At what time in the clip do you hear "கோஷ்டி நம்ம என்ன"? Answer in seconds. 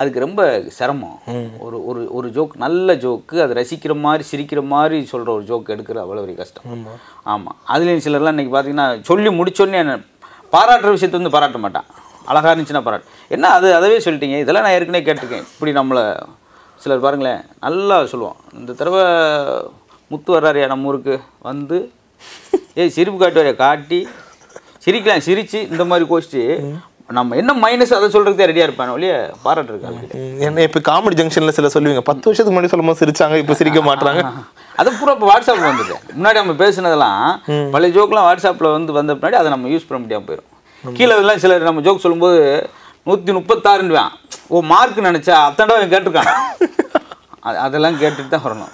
26.10-27.52